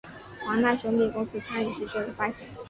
[0.39, 2.43] 华纳兄弟公司参与制作与发行。